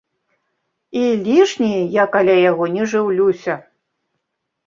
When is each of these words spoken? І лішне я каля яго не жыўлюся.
І 1.01 1.01
лішне 1.27 1.67
я 2.01 2.05
каля 2.15 2.37
яго 2.51 2.65
не 2.77 2.83
жыўлюся. 2.93 3.53